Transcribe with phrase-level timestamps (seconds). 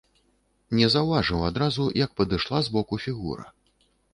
[0.79, 3.45] Не заўважыў адразу, як падышла збоку фігура.